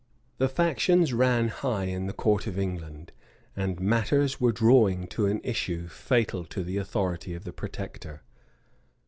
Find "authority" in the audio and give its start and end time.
6.77-7.35